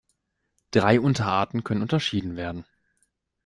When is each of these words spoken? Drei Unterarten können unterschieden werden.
Drei 0.71 0.99
Unterarten 0.99 1.63
können 1.63 1.83
unterschieden 1.83 2.35
werden. 2.35 2.65